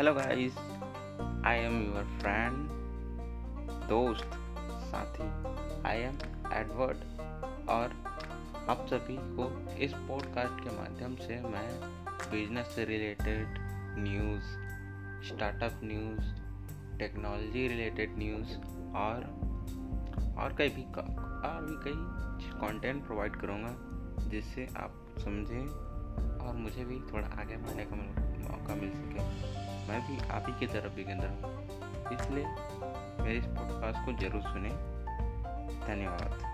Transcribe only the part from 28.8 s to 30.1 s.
सके मैं